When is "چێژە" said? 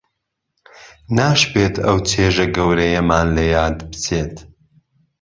2.09-2.45